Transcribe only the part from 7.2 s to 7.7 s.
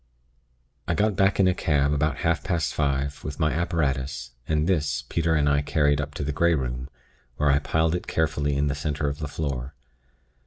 where I